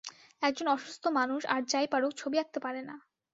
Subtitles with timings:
[0.41, 2.95] একজন অসুস্থ মানুষ আর যা-ই পারুক-ছবি আঁকতে পারে না।